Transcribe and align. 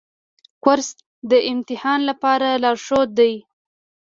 کورس 0.63 0.89
د 1.31 1.33
امتحان 1.51 1.99
لپاره 2.09 2.47
لارښود 2.63 3.09
دی. 3.19 3.33